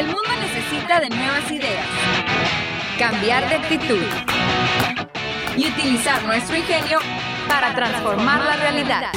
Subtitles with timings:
[0.00, 1.86] El mundo necesita de nuevas ideas,
[2.98, 4.02] cambiar de actitud
[5.58, 7.00] y utilizar nuestro ingenio
[7.46, 9.12] para transformar la realidad.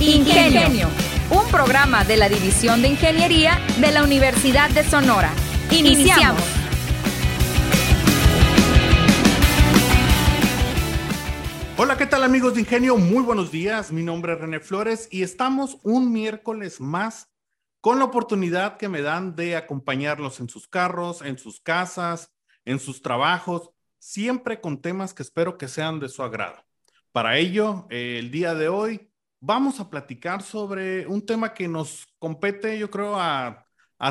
[0.00, 0.88] Ingenio,
[1.30, 5.30] un programa de la División de Ingeniería de la Universidad de Sonora.
[5.70, 6.42] Iniciamos.
[11.76, 12.96] Hola, ¿qué tal amigos de Ingenio?
[12.96, 13.92] Muy buenos días.
[13.92, 17.28] Mi nombre es René Flores y estamos un miércoles más
[17.86, 22.80] con la oportunidad que me dan de acompañarlos en sus carros, en sus casas, en
[22.80, 26.64] sus trabajos, siempre con temas que espero que sean de su agrado.
[27.12, 32.08] Para ello, eh, el día de hoy vamos a platicar sobre un tema que nos
[32.18, 33.68] compete, yo creo, a,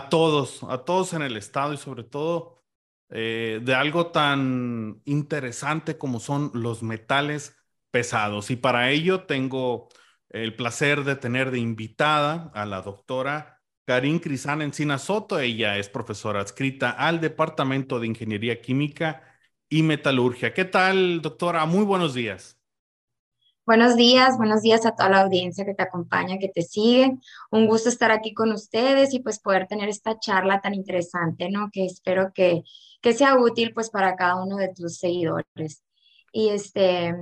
[0.10, 2.64] todos, a todos en el estado y sobre todo
[3.10, 7.58] eh, de algo tan interesante como son los metales
[7.92, 8.52] pesados.
[8.52, 9.90] Y para ello tengo
[10.30, 13.55] el placer de tener de invitada a la doctora
[13.86, 15.40] Karin Crisán Encina Soto.
[15.40, 19.24] Ella es profesora adscrita al Departamento de Ingeniería Química
[19.70, 20.54] y Metalurgia.
[20.54, 21.66] ¿Qué tal, doctora?
[21.66, 22.58] Muy buenos días.
[23.66, 27.18] Buenos días, buenos días a toda la audiencia que te acompaña, que te sigue.
[27.50, 31.70] Un gusto estar aquí con ustedes y pues poder tener esta charla tan interesante, ¿no?
[31.72, 32.62] Que espero que,
[33.02, 35.84] que sea útil pues para cada uno de tus seguidores.
[36.32, 37.16] Y este...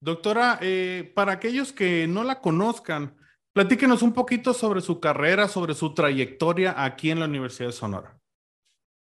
[0.00, 3.16] Doctora, eh, para aquellos que no la conozcan,
[3.54, 8.18] Platíquenos un poquito sobre su carrera, sobre su trayectoria aquí en la Universidad de Sonora.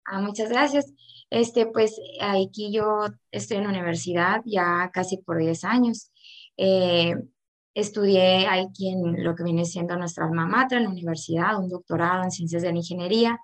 [0.06, 0.94] Ah, muchas gracias.
[1.30, 6.12] Este, pues aquí yo estoy en la universidad ya casi por 10 años.
[6.56, 7.14] Eh,
[7.73, 12.23] estudié aquí en lo que viene siendo nuestra alma mater en la universidad, un doctorado
[12.23, 13.38] en ciencias de la ingeniería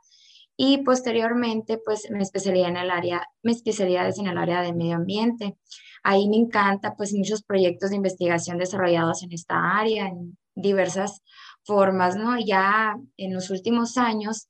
[0.56, 4.74] y posteriormente pues me especialidad en el área, mi especialidad es en el área de
[4.74, 5.58] medio ambiente.
[6.02, 11.22] Ahí me encanta pues muchos proyectos de investigación desarrollados en esta área, en diversas
[11.64, 12.38] formas, ¿no?
[12.40, 14.50] Ya en los últimos años,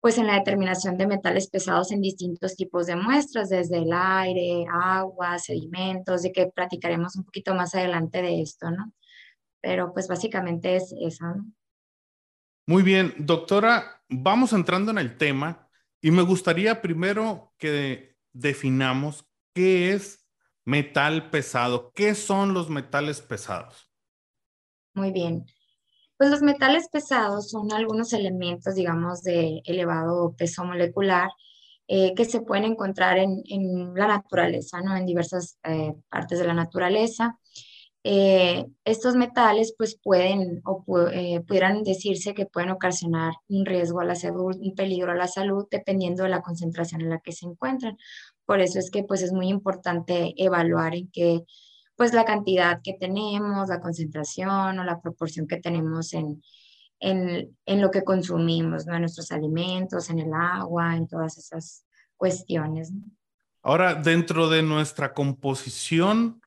[0.00, 4.66] pues en la determinación de metales pesados en distintos tipos de muestras, desde el aire,
[4.70, 8.92] agua, sedimentos, de que platicaremos un poquito más adelante de esto, ¿no?
[9.60, 11.46] Pero pues básicamente es eso, ¿no?
[12.68, 15.68] Muy bien, doctora, vamos entrando en el tema
[16.00, 20.26] y me gustaría primero que definamos qué es
[20.64, 23.85] metal pesado, qué son los metales pesados.
[24.96, 25.44] Muy bien.
[26.18, 31.30] Pues los metales pesados son algunos elementos, digamos, de elevado peso molecular
[31.88, 34.96] eh, que se pueden encontrar en, la naturaleza, ¿no?
[34.96, 37.38] En diversas eh, partes de la naturaleza.
[38.04, 44.14] Eh, estos metales, pues pueden o pudieran decirse que pueden ocasionar un riesgo a la
[44.16, 47.98] salud, un peligro a la salud, dependiendo de la concentración en la que se encuentran.
[48.46, 51.44] Por eso es que, pues, es muy importante evaluar en qué
[51.96, 56.42] pues la cantidad que tenemos, la concentración o la proporción que tenemos en,
[57.00, 58.94] en, lo que consumimos, ¿no?
[58.94, 61.84] En nuestros alimentos, en el agua, en todas esas
[62.16, 62.92] cuestiones.
[63.62, 66.40] Ahora, dentro de nuestra composición,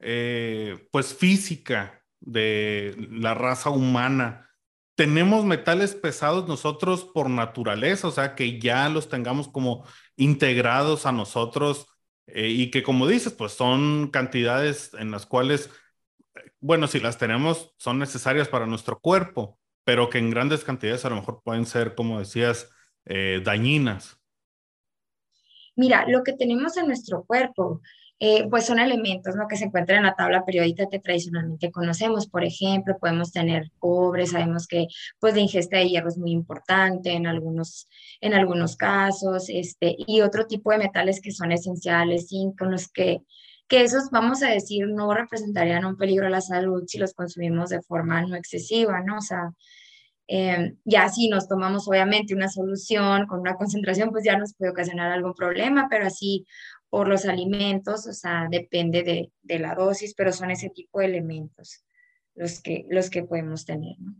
[0.00, 4.50] eh, pues física de la raza humana,
[4.96, 9.84] tenemos metales pesados nosotros por naturaleza, o sea, que ya los tengamos como
[10.16, 11.86] integrados a nosotros
[12.26, 15.70] eh, y que como dices, pues son cantidades en las cuales,
[16.60, 21.10] bueno, si las tenemos, son necesarias para nuestro cuerpo, pero que en grandes cantidades a
[21.10, 22.70] lo mejor pueden ser, como decías,
[23.04, 24.20] eh, dañinas.
[25.76, 27.82] Mira, lo que tenemos en nuestro cuerpo
[28.18, 29.46] eh, pues son elementos ¿no?
[29.46, 32.26] que se encuentran en la tabla periódica que tradicionalmente conocemos.
[32.26, 34.86] Por ejemplo, podemos tener cobre, sabemos que
[35.20, 37.88] pues la ingesta de hierro es muy importante en algunos,
[38.22, 42.88] en algunos casos, este, y otro tipo de metales que son esenciales, zinc, con los
[42.88, 43.20] que,
[43.68, 47.68] que esos, vamos a decir, no representarían un peligro a la salud si los consumimos
[47.70, 49.18] de forma no excesiva, ¿no?
[49.18, 49.52] O sea,
[50.28, 54.70] em, ya si nos tomamos obviamente una solución con una concentración, pues ya nos puede
[54.72, 56.46] ocasionar algún problema, pero así
[56.96, 61.04] por los alimentos, o sea, depende de, de, la dosis, pero son ese tipo de
[61.04, 61.84] elementos
[62.34, 64.14] los que, los que podemos tener, ¿no?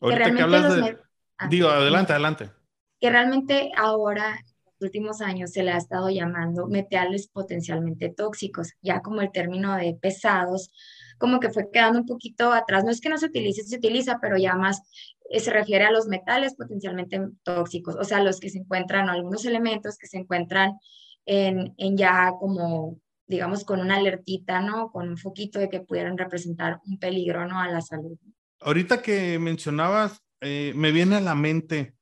[0.00, 0.98] Ahorita que, hablas de...
[1.36, 2.50] Ah, Digo, adelante, adelante.
[2.98, 8.72] Que realmente ahora, en los últimos años, se le ha estado llamando metales potencialmente tóxicos,
[8.80, 10.70] ya como el término de pesados,
[11.18, 12.82] como que fue quedando un poquito atrás.
[12.84, 14.80] No es que no se utilice, se utiliza, pero ya más
[15.28, 19.44] eh, se refiere a los metales potencialmente tóxicos, o sea, los que se encuentran, algunos
[19.44, 20.78] elementos que se encuentran
[21.26, 24.90] en, ya como, digamos, con una alertita, ¿no?
[24.90, 27.60] Con un foquito de que pudieran representar un peligro, ¿no?
[27.60, 28.18] A la salud.
[28.60, 31.94] Ahorita que mencionabas, eh, me viene a la mente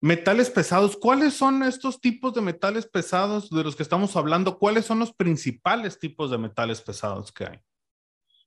[0.00, 0.96] metales pesados.
[0.96, 4.58] ¿Cuáles son estos tipos de metales pesados de los que estamos hablando?
[4.58, 7.58] ¿Cuáles son los principales tipos de metales pesados que hay?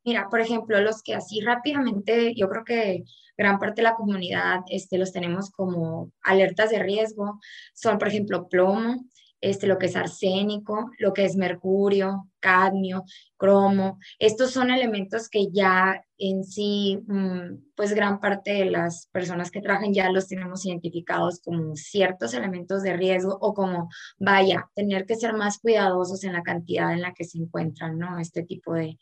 [0.04, 3.04] Mira, por ejemplo, los que así rápidamente, yo creo que
[3.38, 7.40] gran parte de la comunidad este, los tenemos como alertas de riesgo,
[7.76, 9.06] son, por ejemplo, plomo,
[9.42, 13.04] este, lo que es arsénico, lo que es mercurio, cadmio,
[13.38, 14.00] cromo.
[14.20, 19.62] Estos son elementos que ya en sí, mm, pues gran parte de las personas que
[19.62, 23.90] trabajan ya los tenemos identificados como ciertos elementos de riesgo o como,
[24.20, 28.20] vaya, tener que ser más cuidadosos en la cantidad en la que se encuentran, ¿no?
[28.20, 29.00] Este tipo de,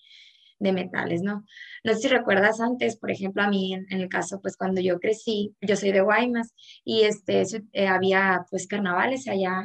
[0.59, 1.45] de metales, ¿no?
[1.83, 4.99] No sé si recuerdas antes, por ejemplo, a mí en, el caso, pues cuando yo
[4.99, 6.53] crecí, yo soy de Guaymas
[6.83, 7.43] y este,
[7.73, 9.63] eh, había pues carnavales allá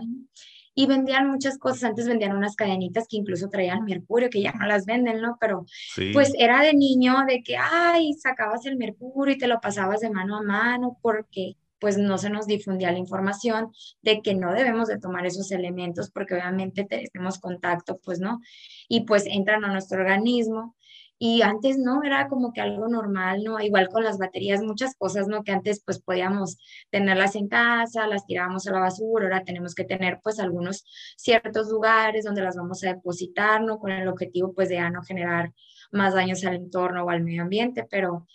[0.74, 1.84] y vendían muchas cosas.
[1.84, 5.36] Antes vendían unas cadenitas que incluso traían mercurio, que ya no las venden, ¿no?
[5.40, 5.66] Pero
[6.12, 10.10] pues era de niño de que, ay, sacabas el mercurio y te lo pasabas de
[10.10, 14.88] mano a mano porque pues no se nos difundía la información de que no debemos
[14.88, 18.40] de tomar esos elementos porque obviamente tenemos contacto, pues, ¿no?
[18.88, 20.76] Y pues entran a nuestro organismo
[21.18, 23.60] y antes no, era como que algo normal, ¿no?
[23.60, 25.44] Igual con las baterías, muchas cosas, ¿no?
[25.44, 26.58] Que antes pues podíamos
[26.90, 30.84] tenerlas en casa, las tirábamos a la basura, ahora tenemos que tener pues algunos
[31.16, 33.78] ciertos lugares donde las vamos a depositar, ¿no?
[33.78, 35.52] Con el objetivo pues de ya no generar
[35.92, 38.26] más daños al entorno o al medio ambiente, pero,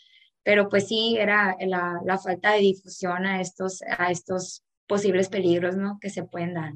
[0.43, 5.75] pero pues sí, era la, la falta de difusión a estos, a estos posibles peligros,
[5.75, 5.97] ¿no?
[5.99, 6.73] Que se pueden dar.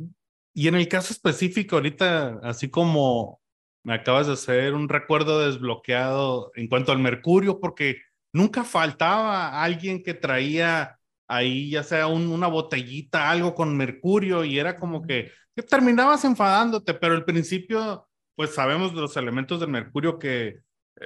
[0.54, 3.42] Y en el caso específico, ahorita, así como
[3.84, 8.02] me acabas de hacer un recuerdo desbloqueado en cuanto al mercurio, porque
[8.32, 14.78] nunca faltaba alguien que traía ahí ya sea una botellita, algo con mercurio, y era
[14.78, 20.20] como que, que, terminabas enfadándote, pero al principio, pues sabemos de los elementos del mercurio
[20.20, 20.62] que eh,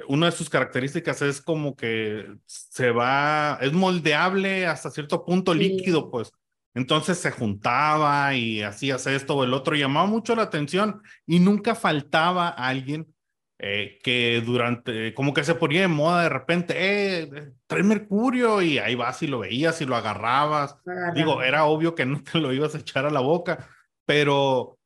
[0.08, 6.10] una de sus características es como que se va, es moldeable hasta cierto punto líquido,
[6.12, 6.32] pues.
[6.78, 11.74] Entonces se juntaba y hacías esto o el otro, llamaba mucho la atención y nunca
[11.74, 13.16] faltaba alguien
[13.58, 18.78] eh, que durante, como que se ponía de moda de repente, eh, trae mercurio y
[18.78, 20.78] ahí vas y lo veías y lo agarrabas.
[21.16, 23.68] Digo, era obvio que no te lo ibas a echar a la boca,
[24.06, 24.78] pero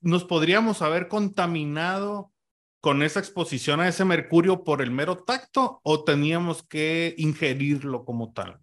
[0.00, 2.32] nos podríamos haber contaminado
[2.80, 8.32] con esa exposición a ese mercurio por el mero tacto o teníamos que ingerirlo como
[8.32, 8.58] tal.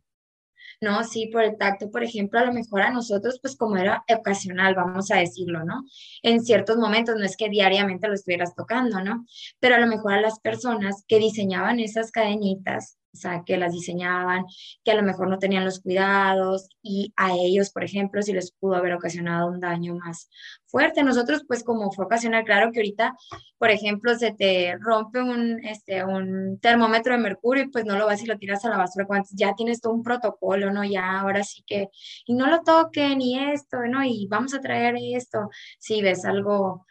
[0.82, 1.04] ¿No?
[1.04, 4.76] Sí, por el tacto, por ejemplo, a lo mejor a nosotros, pues como era ocasional,
[4.76, 5.84] vamos a decirlo, ¿no?
[6.24, 9.26] En ciertos momentos, no es que diariamente lo estuvieras tocando, ¿no?
[9.60, 13.72] Pero a lo mejor a las personas que diseñaban esas cadenitas, o sea, que las
[13.72, 14.46] diseñaban,
[14.84, 18.52] que a lo mejor no tenían los cuidados y a ellos, por ejemplo, si les
[18.52, 20.30] pudo haber ocasionado un daño más
[20.66, 21.04] fuerte.
[21.04, 23.16] Nosotros, pues como fue ocasional, claro que ahorita,
[23.58, 28.06] por ejemplo, se te rompe un, este, un termómetro de mercurio y pues no lo
[28.06, 30.84] vas y lo tiras a la basura, cuando ya tienes todo un protocolo, ¿no?
[30.84, 31.90] Ya ahora sí que,
[32.26, 34.04] y no lo toquen y esto, ¿no?
[34.04, 36.86] Y vamos a traer esto, si ves algo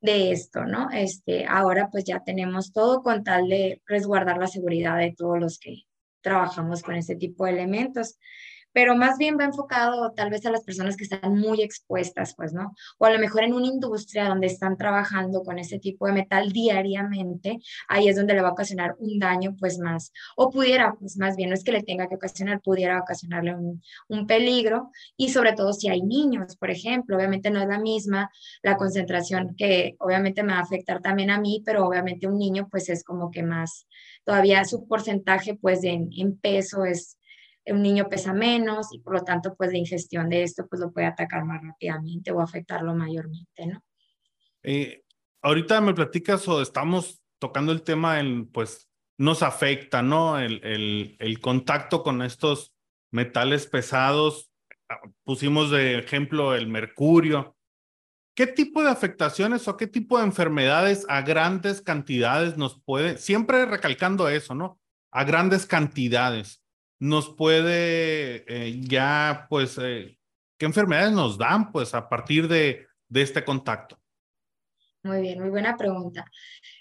[0.00, 0.88] de esto, ¿no?
[0.90, 5.58] Este, ahora pues ya tenemos todo con tal de resguardar la seguridad de todos los
[5.58, 5.82] que
[6.20, 8.18] trabajamos con este tipo de elementos
[8.78, 12.52] pero más bien va enfocado tal vez a las personas que están muy expuestas, pues,
[12.52, 12.76] ¿no?
[12.98, 16.52] O a lo mejor en una industria donde están trabajando con ese tipo de metal
[16.52, 17.58] diariamente,
[17.88, 21.34] ahí es donde le va a ocasionar un daño, pues, más, o pudiera, pues, más
[21.34, 25.72] bien, no es que le tenga que ocasionar, pudiera ocasionarle un, peligro, y sobre todo
[25.72, 28.30] si hay niños, por ejemplo, obviamente no es la misma
[28.62, 32.68] la concentración que obviamente me va a afectar también a mí, pero obviamente un niño,
[32.70, 33.88] pues, es como que más,
[34.22, 37.17] todavía su porcentaje, pues, en peso es
[37.72, 40.92] un niño pesa menos y por lo tanto, pues de ingestión de esto, pues lo
[40.92, 43.82] puede atacar más rápidamente o afectarlo mayormente, ¿no?
[44.62, 45.04] Eh,
[45.42, 48.88] ahorita me platicas o estamos tocando el tema, en, pues
[49.18, 50.38] nos afecta, ¿no?
[50.38, 52.74] El contacto con estos
[53.10, 54.50] metales pesados.
[54.88, 57.56] Ah, pusimos de ejemplo el mercurio.
[58.34, 63.66] ¿Qué tipo de afectaciones o qué tipo de enfermedades a grandes cantidades nos puede, siempre
[63.66, 64.78] recalcando eso, ¿no?
[65.10, 66.62] A grandes cantidades
[66.98, 70.18] nos puede eh, ya, pues, eh,
[70.58, 73.98] qué enfermedades nos dan, pues, a partir de, de este contacto?
[75.02, 76.24] Muy bien, muy buena pregunta.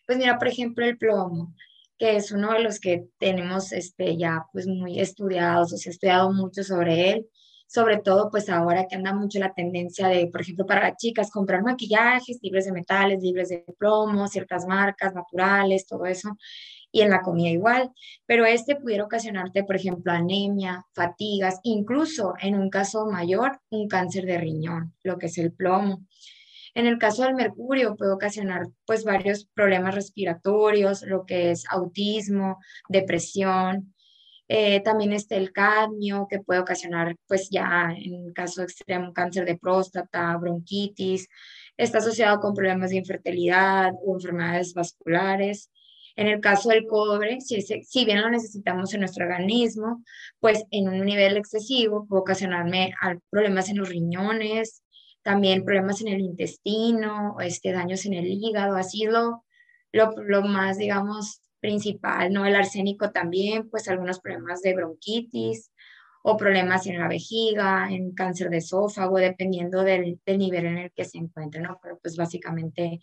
[0.06, 1.54] Pues mira, por ejemplo, el plomo,
[1.98, 5.92] que es uno de los que tenemos este, ya pues muy estudiados, o se ha
[5.92, 7.28] estudiado mucho sobre él,
[7.68, 11.64] sobre todo pues ahora que anda mucho la tendencia de, por ejemplo, para chicas comprar
[11.64, 16.38] maquillajes libres de metales, libres de plomo, ciertas marcas naturales, todo eso
[16.91, 17.91] y en la comida igual,
[18.25, 24.25] pero este pudiera ocasionarte, por ejemplo, anemia, fatigas, incluso en un caso mayor, un cáncer
[24.25, 26.06] de riñón, lo que es el plomo.
[26.74, 32.60] En el caso del mercurio puede ocasionar pues varios problemas respiratorios, lo que es autismo,
[32.88, 33.94] depresión.
[34.48, 39.58] Eh, también está el cadmio que puede ocasionar pues ya en caso extremo cáncer de
[39.58, 41.27] próstata, bronquitis.
[41.77, 45.72] Está asociado con problemas de infertilidad o enfermedades vasculares
[46.18, 50.04] En el caso del cobre, si, si bien lo necesitamos en nuestro organismo,
[50.40, 52.94] pues en un nivel excesivo puede ocasionarme
[53.30, 54.82] problemas en los riñones,
[55.22, 59.46] también problemas en el intestino, este, daños en el hígado, así lo,
[59.92, 62.46] lo, lo más, digamos, principal, ¿no?
[62.46, 65.72] El arsénico también, pues algunos problemas de bronquitis
[66.24, 70.92] o problemas en la vejiga, en cáncer de esófago, dependiendo del, del nivel en el
[70.92, 71.80] que se encuentre, ¿no?
[71.82, 73.02] Pero pues básicamente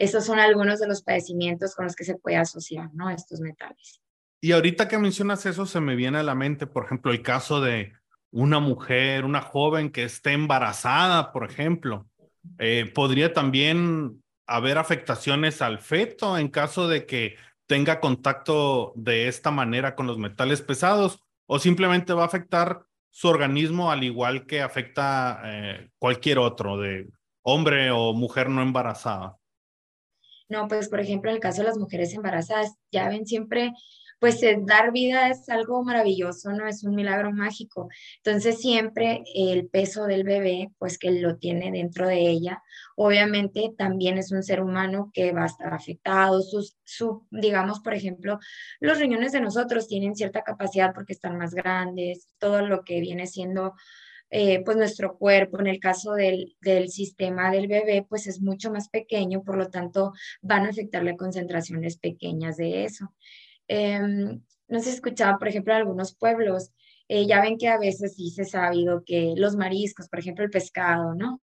[0.00, 3.10] esos son algunos de los padecimientos con los que se puede asociar, ¿no?
[3.10, 4.00] Estos metales.
[4.40, 7.60] Y ahorita que mencionas eso, se me viene a la mente, por ejemplo, el caso
[7.60, 7.92] de
[8.30, 12.08] una mujer, una joven que esté embarazada, por ejemplo.
[12.58, 19.50] Eh, podría también haber afectaciones al feto en caso de que tenga contacto de esta
[19.50, 24.62] manera con los metales pesados o simplemente va a afectar su organismo al igual que
[24.62, 27.10] afecta eh, cualquier otro de
[27.42, 29.36] hombre o mujer no embarazada.
[30.50, 33.72] No, pues por ejemplo, en el caso de las mujeres embarazadas, ya ven siempre,
[34.18, 36.66] pues dar vida es algo maravilloso, ¿no?
[36.66, 37.88] Es un milagro mágico.
[38.16, 42.62] Entonces siempre el peso del bebé, pues que lo tiene dentro de ella,
[42.96, 46.42] obviamente también es un ser humano que va a estar afectado.
[46.42, 48.40] Sus, su, digamos, por ejemplo,
[48.80, 53.28] los riñones de nosotros tienen cierta capacidad porque están más grandes, todo lo que viene
[53.28, 53.74] siendo
[54.30, 58.70] eh, pues nuestro cuerpo, en el caso del, del, sistema del bebé, pues es mucho
[58.70, 63.12] más pequeño, por lo tanto van a afectarle concentraciones pequeñas de eso.
[63.66, 66.70] Em, no se escuchaba, por ejemplo, en algunos pueblos,
[67.08, 70.44] eh, ya ven que a veces sí se ha sabido que los mariscos, por ejemplo,
[70.44, 71.40] el pescado, ¿no?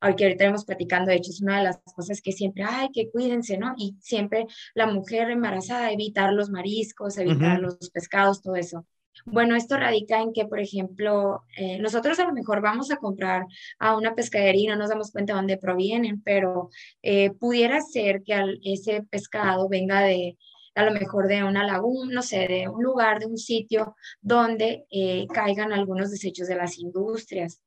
[0.00, 3.10] Aunque ahorita estamos platicando, de hecho, es una de las cosas que siempre, ay, que
[3.10, 3.74] cuídense, ¿no?
[3.76, 8.86] Y siempre la mujer embarazada, evitar los mariscos, evitar los pescados, todo eso.
[9.26, 13.44] Bueno, esto radica en que, por ejemplo, eh, nosotros a lo mejor vamos a comprar
[13.78, 16.70] a una pescadería y no nos damos cuenta de dónde provienen, pero
[17.02, 20.38] eh, pudiera ser que ese pescado venga de,
[20.74, 24.86] a lo mejor de una laguna, no sé, de un lugar, de un sitio donde
[24.90, 27.60] eh, caigan algunos desechos de las industrias.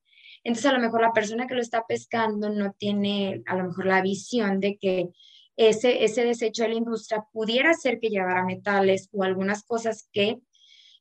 [0.44, 3.86] Entonces, a lo mejor la persona que lo está pescando no tiene a lo mejor
[3.86, 5.10] la visión de que
[5.56, 10.40] ese, ese desecho de la industria pudiera ser que llevara metales o algunas cosas que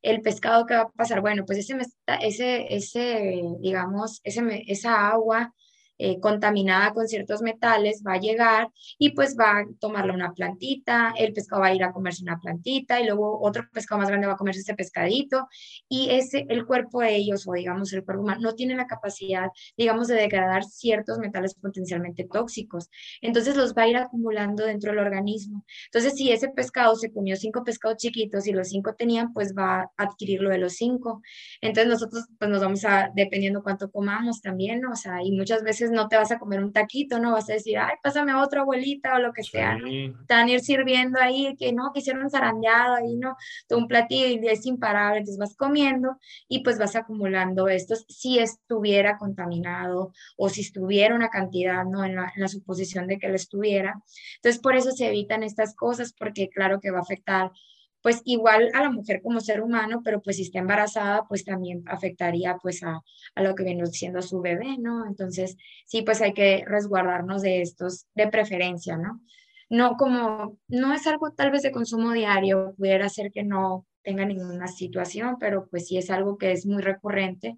[0.02, 1.76] el pescado que va a pasar, bueno, pues ese,
[2.20, 5.54] ese, ese digamos, ese, esa agua
[6.04, 8.68] eh, contaminada con ciertos metales va a llegar
[8.98, 12.40] y pues va a tomarle una plantita, el pescado va a ir a comerse una
[12.40, 15.46] plantita y luego otro pescado más grande va a comerse ese pescadito
[15.88, 19.50] y ese, el cuerpo de ellos o digamos el cuerpo humano no tiene la capacidad,
[19.76, 22.90] digamos, de degradar ciertos metales potencialmente tóxicos.
[23.20, 25.64] Entonces los va a ir acumulando dentro del organismo.
[25.84, 29.82] Entonces si ese pescado se comió cinco pescados chiquitos y los cinco tenían, pues va
[29.82, 31.22] a adquirir lo de los cinco.
[31.60, 35.91] Entonces nosotros pues nos vamos a, dependiendo cuánto comamos también, o sea, y muchas veces
[35.92, 38.62] no te vas a comer un taquito, no vas a decir, ay, pásame a otra
[38.62, 39.84] abuelita o lo que sea, ¿no?
[40.26, 43.36] Te van a ir sirviendo ahí, que no, que hicieron zarandeado ahí, ¿no?
[43.68, 46.18] Todo un platillo y es imparable, entonces vas comiendo
[46.48, 52.04] y pues vas acumulando estos, si estuviera contaminado o si estuviera una cantidad, ¿no?
[52.04, 54.02] En la, en la suposición de que lo estuviera.
[54.36, 57.52] Entonces, por eso se evitan estas cosas, porque claro que va a afectar
[58.02, 61.84] pues igual a la mujer como ser humano, pero pues si está embarazada, pues también
[61.86, 63.00] afectaría pues a,
[63.34, 65.06] a, lo que viene siendo su bebé, ¿no?
[65.06, 65.56] Entonces,
[65.86, 69.20] sí, pues hay que resguardarnos de estos de preferencia, ¿no?
[69.70, 74.24] No como, no es algo tal vez de consumo diario, pudiera ser que no tenga
[74.24, 77.56] ninguna situación, pero pues si es algo que es muy recurrente,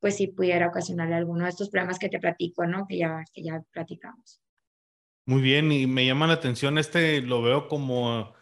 [0.00, 2.86] pues sí pudiera ocasionarle alguno de estos problemas que te platico, ¿no?
[2.86, 4.42] Que ya, que ya platicamos.
[5.24, 8.34] Muy bien, y me llama la atención este, lo veo como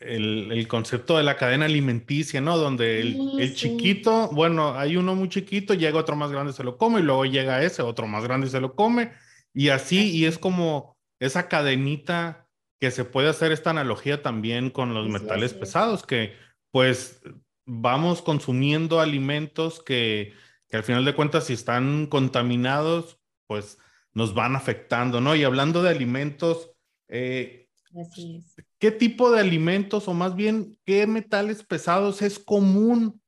[0.00, 2.56] el, el, concepto de la cadena alimenticia, ¿no?
[2.58, 6.76] Donde el, el chiquito, bueno, hay uno muy chiquito, llega otro más grande, se lo
[6.76, 9.12] come, y luego llega ese, otro más grande, se lo come,
[9.54, 12.48] y así, y es como esa cadenita
[12.80, 16.34] que se puede hacer esta analogía también con los metales pesados, que
[16.70, 17.22] pues
[17.66, 20.32] vamos consumiendo alimentos que,
[20.68, 23.78] que al final de cuentas, si están contaminados, pues
[24.12, 25.34] nos van afectando, ¿no?
[25.34, 26.72] Y hablando de alimentos,
[27.08, 27.59] eh,
[27.98, 28.64] Así es.
[28.78, 33.20] ¿Qué tipo de alimentos o más bien qué metales pesados es común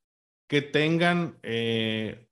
[0.47, 2.27] que tengan eh,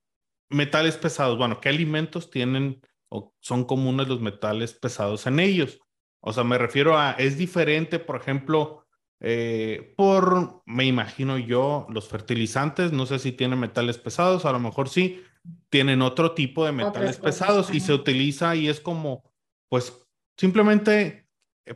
[0.49, 1.37] metales pesados?
[1.37, 5.79] Bueno, ¿qué alimentos tienen o son comunes los metales pesados en ellos?
[6.21, 8.85] O sea, me refiero a, es diferente, por ejemplo,
[9.19, 14.59] eh, por, me imagino yo, los fertilizantes, no sé si tienen metales pesados, a lo
[14.59, 15.21] mejor sí,
[15.69, 19.23] tienen otro tipo de metales pesados y se utiliza y es como,
[19.69, 20.07] pues,
[20.37, 21.20] simplemente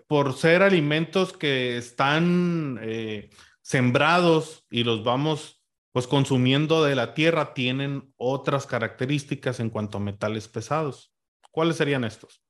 [0.08, 3.30] por ser alimentos que están eh,
[3.62, 5.62] sembrados y los vamos
[5.92, 11.14] pues consumiendo de la tierra, tienen otras características en cuanto a metales pesados.
[11.52, 12.44] ¿Cuáles serían estos?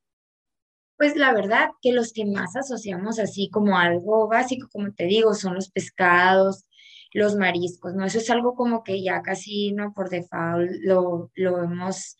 [0.96, 5.32] Pues la verdad que los que más asociamos así como algo básico, como te digo,
[5.34, 6.66] son los pescados,
[7.12, 8.04] los mariscos, ¿no?
[8.04, 9.92] Eso es algo como que ya casi, ¿no?
[9.94, 12.16] Por default lo, lo hemos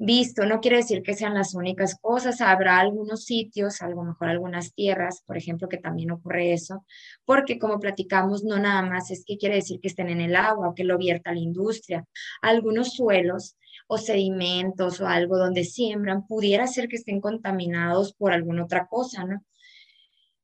[0.00, 0.46] visto.
[0.46, 2.40] No quiere decir que sean las únicas cosas.
[2.40, 6.84] Habrá algunos sitios, a lo mejor algunas tierras, por ejemplo, que también ocurre eso,
[7.24, 10.70] porque como platicamos, no nada más es que quiere decir que estén en el agua
[10.70, 12.04] o que lo vierta la industria.
[12.42, 18.64] Algunos suelos o sedimentos o algo donde siembran, pudiera ser que estén contaminados por alguna
[18.64, 19.44] otra cosa, ¿no?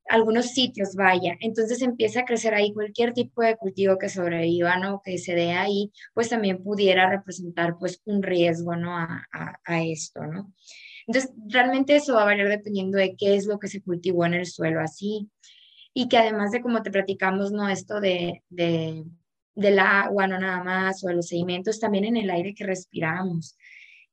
[0.09, 1.37] Algunos sitios, vaya.
[1.41, 5.03] Entonces empieza a crecer ahí cualquier tipo de cultivo que sobreviva, ¿no?
[5.05, 8.97] Que se dé ahí, pues también pudiera representar pues un riesgo, ¿no?
[8.97, 9.27] A,
[9.65, 10.53] a, esto, ¿no?
[11.07, 14.35] Entonces, realmente eso va a variar dependiendo de qué es lo que se cultivó en
[14.35, 15.31] el suelo así.
[15.95, 17.69] Y que además de como te platicamos, ¿no?
[17.69, 19.05] Esto de, de,
[19.55, 23.57] del agua, no nada más, o de los sedimentos, también en el aire que respiramos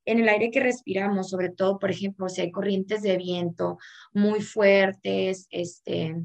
[0.06, 3.78] en el aire que respiramos, sobre todo, por ejemplo, si hay corrientes de viento
[4.14, 6.16] muy fuertes, este,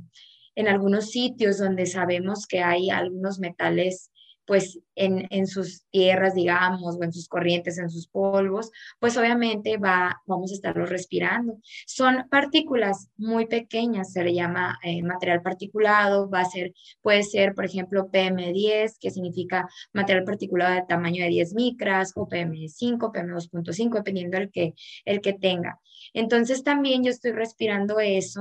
[0.54, 4.10] en algunos sitios donde sabemos que hay algunos metales
[4.48, 9.76] pues en, en, sus tierras, digamos, o en sus corrientes, en sus polvos, pues obviamente
[9.76, 11.58] va, vamos a estarlo respirando.
[11.86, 17.54] Son partículas muy pequeñas, se le llama eh, material particulado, va a ser, puede ser,
[17.54, 23.96] por ejemplo, PM10, que significa material particulado de tamaño de 10 micras, o PM5, PM2.5,
[23.96, 24.72] dependiendo del que,
[25.04, 25.78] el que tenga.
[26.14, 28.40] Entonces también yo estoy respirando eso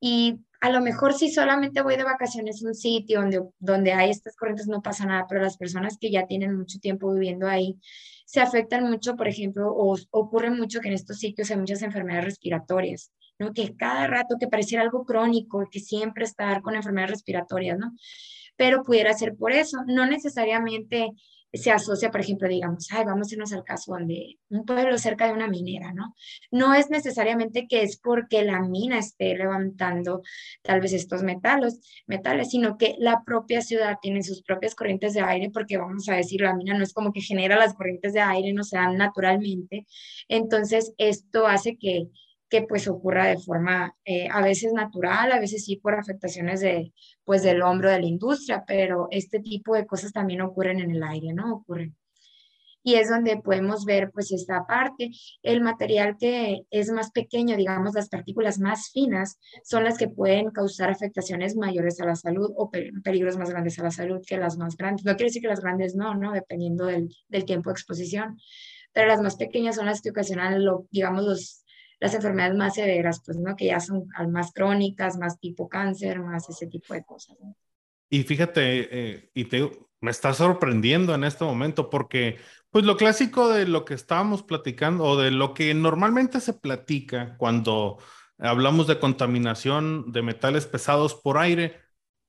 [0.00, 4.10] y a lo mejor si solamente voy de vacaciones a un sitio donde, donde hay
[4.10, 7.78] estas corrientes no pasa nada, pero las personas que ya tienen mucho tiempo viviendo ahí
[8.26, 12.26] se afectan mucho, por ejemplo, o ocurre mucho que en estos sitios hay muchas enfermedades
[12.26, 13.52] respiratorias, ¿no?
[13.52, 17.92] Que cada rato que pareciera algo crónico, que siempre estar con enfermedades respiratorias, ¿no?
[18.56, 21.10] Pero pudiera ser por eso, no necesariamente
[21.52, 25.32] se asocia, por ejemplo, digamos, ay, vamos a al caso donde un pueblo cerca de
[25.32, 26.14] una minera, ¿no?
[26.50, 30.22] No es necesariamente que es porque la mina esté levantando
[30.62, 35.22] tal vez estos metales, metales, sino que la propia ciudad tiene sus propias corrientes de
[35.22, 38.20] aire, porque vamos a decir, la mina no es como que genera las corrientes de
[38.20, 39.86] aire, no se dan naturalmente.
[40.28, 42.08] Entonces, esto hace que
[42.50, 46.92] que pues ocurra de forma eh, a veces natural, a veces sí por afectaciones de,
[47.24, 51.02] pues del hombro de la industria, pero este tipo de cosas también ocurren en el
[51.02, 51.54] aire, ¿no?
[51.54, 51.96] Ocurren.
[52.82, 55.10] Y es donde podemos ver pues esta parte.
[55.42, 60.50] El material que es más pequeño, digamos las partículas más finas, son las que pueden
[60.50, 62.70] causar afectaciones mayores a la salud o
[63.04, 65.04] peligros más grandes a la salud que las más grandes.
[65.04, 66.32] No quiere decir que las grandes no, ¿no?
[66.32, 68.38] Dependiendo del, del tiempo de exposición.
[68.92, 71.64] Pero las más pequeñas son las que ocasionan, lo, digamos, los
[72.00, 73.54] las enfermedades más severas, pues, ¿no?
[73.54, 77.36] Que ya son más crónicas, más tipo cáncer, más ese tipo de cosas.
[78.08, 82.38] Y fíjate, eh, y te, me está sorprendiendo en este momento porque,
[82.70, 87.36] pues, lo clásico de lo que estábamos platicando o de lo que normalmente se platica
[87.36, 87.98] cuando
[88.38, 91.78] hablamos de contaminación de metales pesados por aire,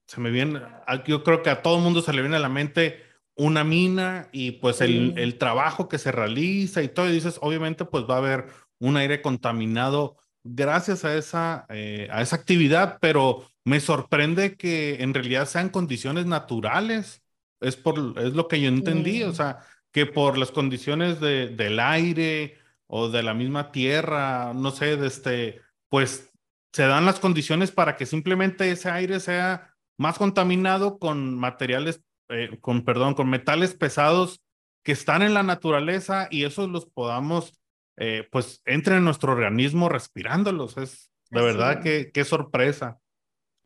[0.06, 0.62] se me viene,
[1.06, 3.02] yo creo que a todo mundo se le viene a la mente
[3.36, 7.86] una mina y pues el, el, trabajo que se realiza y todo, y dices, obviamente
[7.86, 8.48] pues va a haber
[8.82, 15.14] un aire contaminado gracias a esa, eh, a esa actividad, pero me sorprende que en
[15.14, 17.24] realidad sean condiciones naturales.
[17.60, 19.60] Es, por, es lo que yo entendí, o sea,
[19.92, 25.08] que por las condiciones de, del aire o de la misma tierra, no sé, de
[25.08, 26.32] este, pues
[26.74, 32.58] se dan las condiciones para que simplemente ese aire sea más contaminado con materiales, eh,
[32.62, 34.42] con, perdón, con metales pesados
[34.84, 37.61] que están en la naturaleza y esos los podamos
[38.04, 40.76] eh, pues entren en nuestro organismo respirándolos.
[40.78, 43.00] Es de verdad que qué sorpresa.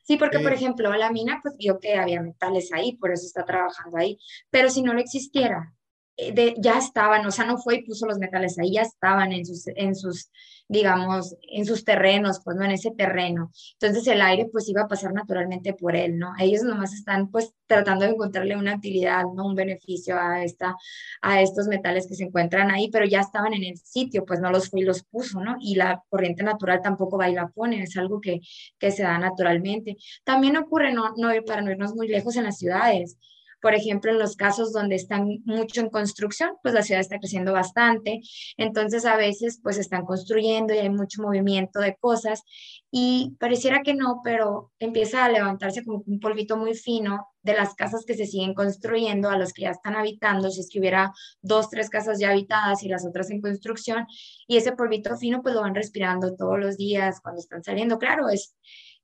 [0.04, 3.26] Sí, porque por eh, ejemplo, la mina, pues vio que había metales ahí, por eso
[3.26, 4.20] está trabajando ahí.
[4.50, 5.74] Pero si no lo existiera,
[6.18, 9.46] eh, ya estaban, o sea, no fue y puso los metales ahí, ya estaban en
[9.46, 10.32] sus, en sus,
[10.68, 13.52] digamos, en sus terrenos, pues no en ese terreno.
[13.74, 16.34] Entonces el aire pues iba a pasar naturalmente por él, ¿no?
[16.40, 19.46] Ellos nomás están pues tratando de encontrarle una utilidad, ¿no?
[19.46, 20.76] Un beneficio a, esta,
[21.22, 24.52] a estos metales que se encuentran ahí, pero ya estaban en el sitio, pues no
[24.52, 25.58] los fue y los puso, ¿no?
[25.60, 28.40] Y la corriente natural tampoco va y la pone, es algo que,
[28.80, 29.98] que se da naturalmente.
[30.24, 33.18] También ocurre, no, no para no irnos muy lejos en las ciudades,
[33.66, 37.52] por ejemplo, en los casos donde están mucho en construcción, pues la ciudad está creciendo
[37.52, 38.22] bastante,
[38.58, 42.44] entonces a veces pues están construyendo y hay mucho movimiento de cosas.
[42.92, 47.74] Y pareciera que no, pero empieza a levantarse como un polvito muy fino de las
[47.74, 51.12] casas que se siguen construyendo a los que ya están habitando, si es que hubiera
[51.42, 54.06] dos, tres casas ya habitadas y las otras en construcción,
[54.46, 57.98] y ese polvito fino pues lo van respirando todos los días cuando están saliendo.
[57.98, 58.56] Claro, es,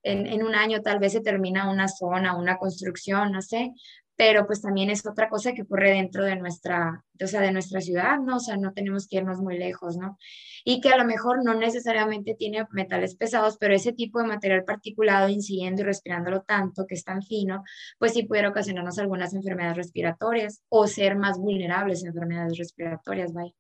[0.03, 3.71] en, en, un año tal vez se termina una zona, una construcción, no sé,
[4.15, 7.81] pero pues también es otra cosa que ocurre dentro de nuestra, o sea, de nuestra
[7.81, 8.37] ciudad, ¿no?
[8.37, 10.17] O sea, no tenemos que irnos muy lejos, ¿no?
[10.63, 14.63] Y que a lo mejor no necesariamente tiene metales pesados, pero ese tipo de material
[14.63, 17.63] particulado incidiendo y respirándolo tanto, que es tan fino,
[17.97, 23.53] pues sí pudiera ocasionarnos algunas enfermedades respiratorias o ser más vulnerables a enfermedades respiratorias, vaya.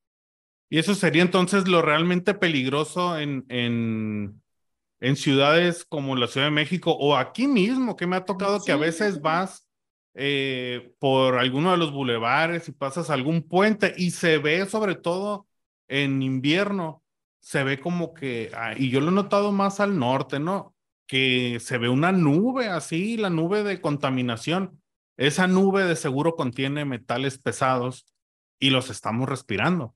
[0.69, 4.41] Y eso sería entonces lo realmente peligroso en, en,
[5.01, 8.71] en ciudades como la Ciudad de México o aquí mismo, que me ha tocado que
[8.71, 9.67] a veces vas
[10.13, 15.47] eh, por alguno de los bulevares y pasas algún puente y se ve sobre todo
[15.87, 17.03] en invierno,
[17.39, 20.75] se ve como que, ah, y yo lo he notado más al norte, ¿no?
[21.07, 24.81] Que se ve una nube así, la nube de contaminación.
[25.17, 28.05] Esa nube de seguro contiene metales pesados
[28.59, 29.95] y los estamos respirando.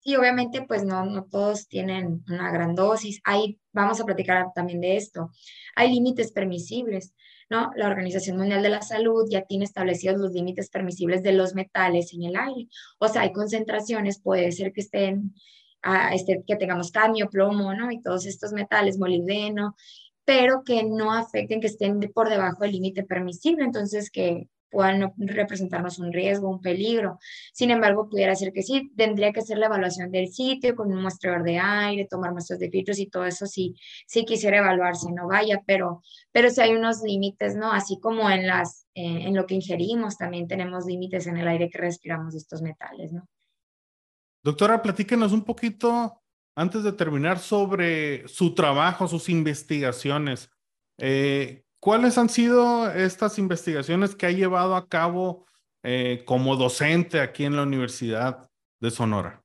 [0.00, 3.20] Sí, obviamente, pues no, no todos tienen una gran dosis.
[3.24, 5.30] Ahí vamos a platicar también de esto.
[5.76, 7.14] Hay límites permisibles,
[7.52, 7.70] ¿no?
[7.76, 12.14] La Organización Mundial de la Salud ya tiene establecidos los límites permisibles de los metales
[12.14, 12.68] en el aire.
[12.98, 15.34] O sea, hay concentraciones, puede ser que estén,
[15.82, 17.92] a este, que tengamos cadmio, plomo, ¿no?
[17.92, 19.76] Y todos estos metales, molibdeno,
[20.24, 23.64] pero que no afecten, que estén por debajo del límite permisible.
[23.64, 27.18] Entonces, que puedan representarnos un riesgo, un peligro.
[27.52, 31.02] Sin embargo, pudiera ser que sí, tendría que hacer la evaluación del sitio con un
[31.02, 35.28] muestreador de aire, tomar muestras de filtros y todo eso sí, sí quisiera evaluarse, no
[35.28, 37.70] vaya, pero, pero sí hay unos límites, ¿no?
[37.70, 41.68] Así como en, las, eh, en lo que ingerimos, también tenemos límites en el aire
[41.68, 43.28] que respiramos de estos metales, ¿no?
[44.42, 46.20] Doctora, platíquenos un poquito
[46.56, 50.50] antes de terminar sobre su trabajo, sus investigaciones.
[50.98, 55.46] Eh, ¿Cuáles han sido estas investigaciones que ha llevado a cabo
[55.82, 59.42] eh, como docente aquí en la Universidad de Sonora?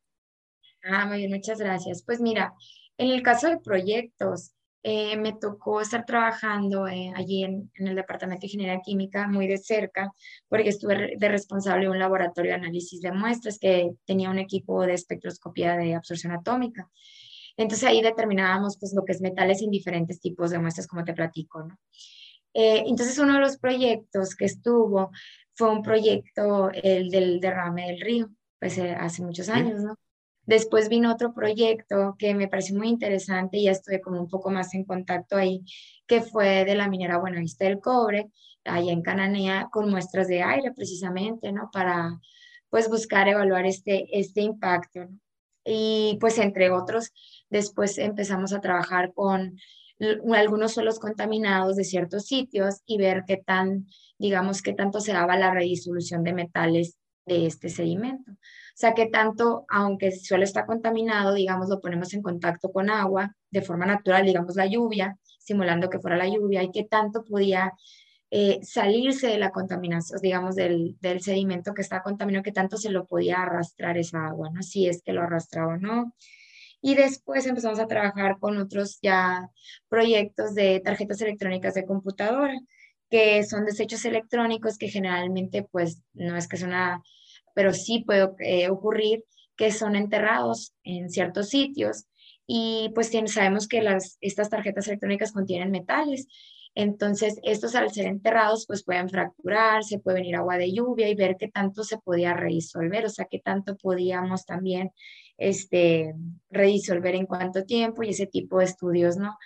[0.84, 2.04] Ah, muy bien, muchas gracias.
[2.06, 2.54] Pues mira,
[3.00, 4.52] en el caso de proyectos,
[4.84, 9.48] eh, me tocó estar trabajando eh, allí en, en, el Departamento de Ingeniería Química muy
[9.48, 10.12] de cerca,
[10.48, 14.86] porque estuve de responsable de un laboratorio de análisis de muestras que tenía un equipo
[14.86, 16.88] de espectroscopía de absorción atómica.
[17.58, 21.16] Entonces ahí determinábamos pues lo que es metales en diferentes tipos de muestras, como te
[21.16, 21.80] platico, ¿no?
[22.60, 25.12] Eh, entonces, uno de los proyectos que estuvo
[25.54, 29.96] fue un proyecto, el del derrame del río, pues eh, hace muchos años, ¿no?
[30.42, 34.50] Después vino otro proyecto que me pareció muy interesante y ya estuve como un poco
[34.50, 35.64] más en contacto ahí,
[36.08, 38.32] que fue de la minera Buenavista del Cobre,
[38.64, 41.70] allá en Cananea, con muestras de aire precisamente, ¿no?
[41.72, 42.20] Para,
[42.72, 45.20] pues, buscar evaluar este, este impacto, ¿no?
[45.64, 47.12] Y, pues, entre otros,
[47.52, 49.60] después empezamos a trabajar con
[50.36, 55.38] algunos suelos contaminados de ciertos sitios y ver qué tan, digamos, qué tanto se daba
[55.38, 58.32] la redisolución de metales de este sedimento.
[58.32, 62.90] O sea, que tanto, aunque el suelo está contaminado, digamos, lo ponemos en contacto con
[62.90, 67.24] agua de forma natural, digamos, la lluvia, simulando que fuera la lluvia, y qué tanto
[67.24, 67.74] podía
[68.30, 72.92] eh, salirse de la contaminación, digamos, del, del, sedimento que está contaminado, qué tanto se
[72.92, 74.62] lo podía arrastrar esa agua, ¿no?
[74.62, 76.14] Si es que lo arrastraba o no.
[76.82, 79.50] Y después empezamos a trabajar con otros ya
[79.90, 82.54] proyectos de tarjetas electrónicas de computadora,
[83.10, 87.02] que son desechos electrónicos que generalmente pues no es que son una,
[87.56, 89.24] pero sí puede eh, ocurrir
[89.56, 92.06] que son enterrados en ciertos sitios
[92.48, 96.28] y pues sabemos que las, estas tarjetas electrónicas contienen metales.
[96.76, 101.36] Entonces, estos al ser enterrados, pues pueden fracturarse, puede venir agua de lluvia y ver
[101.38, 104.92] qué tanto se podía resolver, o sea, qué tanto podíamos también
[105.38, 106.16] este,
[106.50, 109.38] redisolver en cuánto tiempo y ese tipo de estudios, ¿no?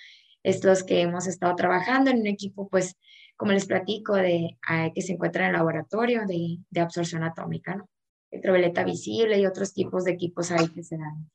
[0.44, 2.96] Estos que hemos estado trabajando en un equipo, pues,
[3.36, 7.76] como les platico, de, ah, que se encuentra en el laboratorio de, de absorción atómica,
[7.76, 7.90] ¿no?
[8.32, 11.30] Ultravioleta visible y otros tipos de equipos ahí que se dan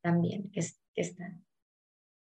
[0.00, 0.62] también, que,
[0.94, 1.44] que están.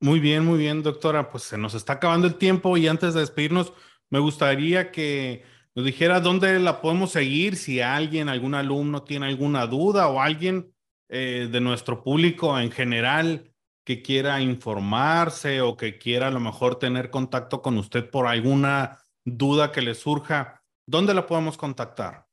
[0.01, 1.31] Muy bien, muy bien, doctora.
[1.31, 3.73] Pues se nos está acabando el tiempo y antes de despedirnos,
[4.11, 5.45] me gustaría que
[5.75, 10.75] nos dijera dónde la podemos seguir, si alguien, algún alumno tiene alguna duda o alguien
[11.09, 13.53] eh, de nuestro público en general
[13.85, 18.99] que quiera informarse o que quiera a lo mejor tener contacto con usted por alguna
[19.25, 22.27] duda que le surja, ¿dónde la podemos contactar?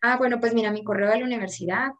[0.00, 1.90] Ah, bueno, pues mira, mi correo de la universidad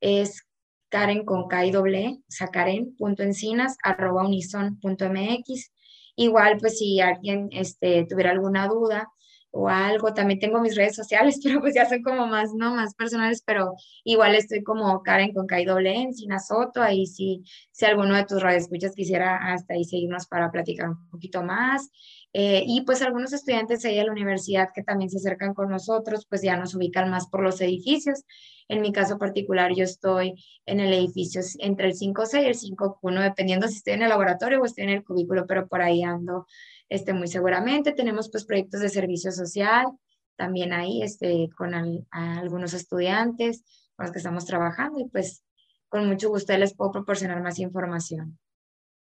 [0.00, 0.48] es
[0.88, 5.72] karen con K y doble, o sea, karen.encinas arroba unison.mx.
[6.16, 9.08] Igual, pues si alguien este, tuviera alguna duda,
[9.52, 10.12] o algo.
[10.12, 12.74] También tengo mis redes sociales, pero pues ya son como más, ¿no?
[12.74, 16.82] Más personales, pero igual estoy como Karen con Kai doble en Soto.
[16.82, 21.42] Ahí sí, si alguno de tus radioescuchas quisiera hasta ahí seguirnos para platicar un poquito
[21.42, 21.90] más.
[22.34, 26.26] Eh, y pues algunos estudiantes ahí de la universidad que también se acercan con nosotros,
[26.28, 28.24] pues ya nos ubican más por los edificios.
[28.68, 30.34] En mi caso particular, yo estoy
[30.64, 34.62] en el edificio entre el 5.6 y el 5.1, dependiendo si estoy en el laboratorio
[34.62, 36.46] o estoy en el cubículo, pero por ahí ando
[36.92, 37.92] este, muy seguramente.
[37.92, 39.86] Tenemos pues proyectos de servicio social
[40.36, 41.72] también ahí este, con
[42.10, 43.64] algunos estudiantes
[43.96, 45.42] con los que estamos trabajando y pues
[45.88, 48.38] con mucho gusto les puedo proporcionar más información.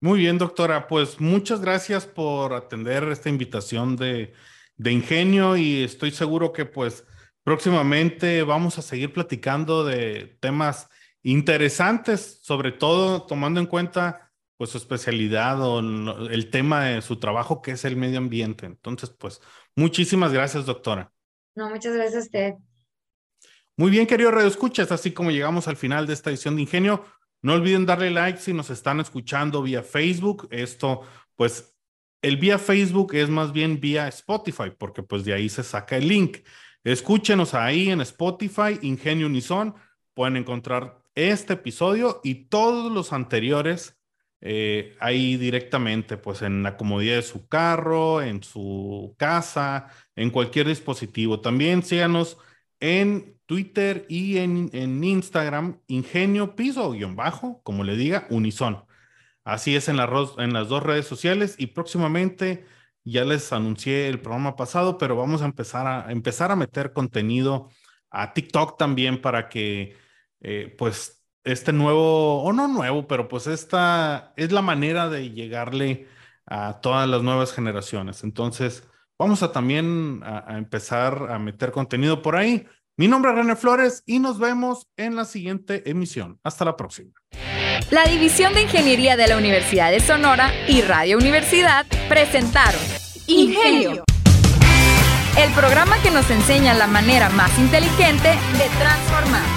[0.01, 0.87] Muy bien, doctora.
[0.87, 4.33] Pues muchas gracias por atender esta invitación de,
[4.75, 7.05] de Ingenio y estoy seguro que pues
[7.43, 10.89] próximamente vamos a seguir platicando de temas
[11.23, 14.26] interesantes, sobre todo tomando en cuenta
[14.57, 18.65] pues su especialidad o el tema de su trabajo que es el medio ambiente.
[18.65, 19.39] Entonces, pues
[19.75, 21.11] muchísimas gracias, doctora.
[21.55, 22.53] No, muchas gracias a usted.
[23.75, 27.05] Muy bien, querido Radio Escuchas, así como llegamos al final de esta edición de Ingenio,
[27.43, 30.47] no olviden darle like si nos están escuchando vía Facebook.
[30.49, 31.01] Esto,
[31.35, 31.77] pues,
[32.23, 36.07] el vía Facebook es más bien vía Spotify, porque pues de ahí se saca el
[36.07, 36.39] link.
[36.83, 39.75] Escúchenos ahí en Spotify, Ingenio Unison.
[40.15, 43.96] Pueden encontrar este episodio y todos los anteriores
[44.41, 50.67] eh, ahí directamente, pues en la comodidad de su carro, en su casa, en cualquier
[50.67, 51.41] dispositivo.
[51.41, 52.37] También síganos
[52.79, 58.83] en Twitter y en, en Instagram, Ingenio Piso, guion bajo, como le diga, Unison.
[59.43, 62.65] Así es en, en las dos redes sociales y próximamente
[63.05, 67.69] ya les anuncié el programa pasado, pero vamos a empezar a, empezar a meter contenido
[68.09, 69.95] a TikTok también para que
[70.41, 71.16] eh, pues
[71.49, 76.07] este nuevo, o no nuevo, pero pues esta es la manera de llegarle
[76.45, 78.23] a todas las nuevas generaciones.
[78.23, 78.83] Entonces,
[79.19, 82.65] vamos a también a, empezar a meter contenido por ahí.
[82.97, 86.39] Mi nombre es René Flores y nos vemos en la siguiente emisión.
[86.43, 87.11] Hasta la próxima.
[87.91, 92.81] La División de Ingeniería de la Universidad de Sonora y Radio Universidad presentaron
[93.27, 94.03] Ingenio.
[95.37, 99.56] El programa que nos enseña la manera más inteligente de transformar.